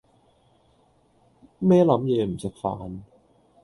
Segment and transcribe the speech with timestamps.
[1.59, 3.01] 咩諗野唔食飯